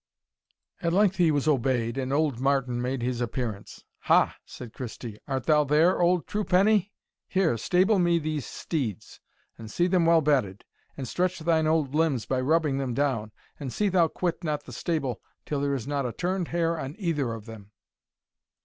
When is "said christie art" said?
4.47-5.43